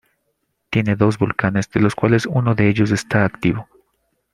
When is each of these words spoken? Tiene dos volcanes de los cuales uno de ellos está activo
Tiene 0.71 0.95
dos 0.95 1.19
volcanes 1.19 1.69
de 1.69 1.79
los 1.79 1.93
cuales 1.93 2.25
uno 2.25 2.55
de 2.55 2.67
ellos 2.67 2.89
está 2.89 3.23
activo 3.23 3.67